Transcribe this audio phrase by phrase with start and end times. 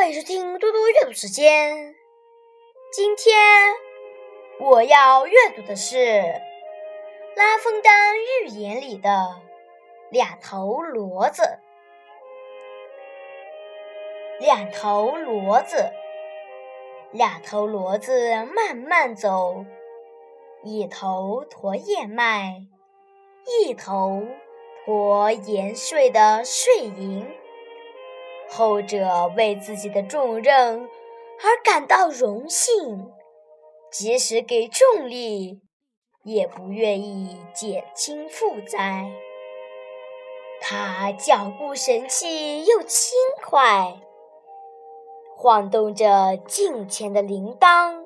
[0.00, 1.94] 欢迎收听嘟嘟阅读时间。
[2.90, 3.36] 今天
[4.58, 5.96] 我要阅读的是
[7.36, 9.42] 《拉风丹寓言》里的
[10.10, 11.42] 两头骡子。
[14.38, 15.92] 两头骡子，
[17.12, 19.66] 两头骡子慢慢走，
[20.64, 22.62] 一头驮燕麦，
[23.44, 24.22] 一头
[24.86, 27.30] 驮盐税的税银。
[28.50, 30.80] 后者为自己的重任
[31.42, 33.10] 而感到荣幸，
[33.92, 35.60] 即使给重力，
[36.24, 39.06] 也不愿意减轻负载。
[40.60, 44.00] 他脚步神气又轻快，
[45.36, 48.02] 晃动着近前的铃铛。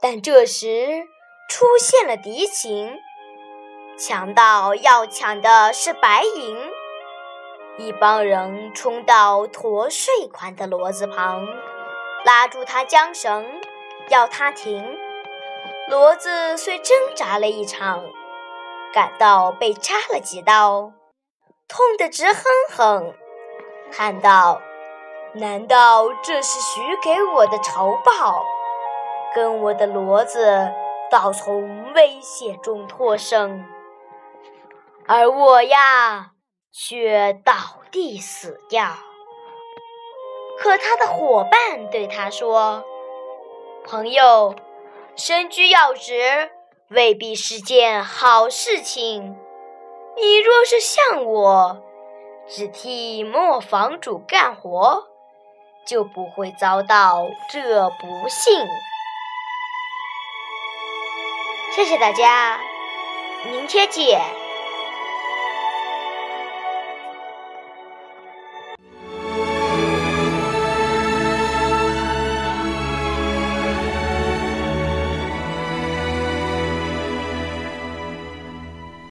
[0.00, 1.04] 但这时
[1.48, 2.96] 出现了敌情，
[3.98, 6.79] 强盗要抢的是白银。
[7.80, 11.46] 一帮人冲到驮税款的骡子旁，
[12.26, 13.46] 拉住他缰绳，
[14.10, 14.98] 要他停。
[15.90, 18.04] 骡子虽挣扎了一场，
[18.92, 20.92] 感到被扎了几刀，
[21.66, 22.42] 痛得直哼
[22.76, 23.14] 哼，
[23.90, 24.60] 喊道
[25.32, 28.44] ：“难道这是许给我的仇报？
[29.34, 30.70] 跟我的骡子
[31.10, 33.64] 倒从危险中脱身，
[35.06, 36.32] 而我呀……”
[36.72, 37.54] 却倒
[37.90, 38.86] 地死掉。
[40.58, 42.84] 可他的伙伴对他说
[43.84, 44.54] ：“朋友，
[45.16, 46.50] 身居要职
[46.88, 49.38] 未必是件好事情。
[50.16, 51.82] 你若是像我，
[52.46, 55.08] 只替磨坊主干活，
[55.86, 58.66] 就不会遭到这不幸。”
[61.72, 62.60] 谢谢大家，
[63.50, 64.20] 明天见。